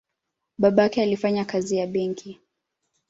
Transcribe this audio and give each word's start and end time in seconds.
Babake 0.57 1.01
alifanya 1.01 1.45
kazi 1.45 1.77
ya 1.77 1.87
benki. 1.87 2.39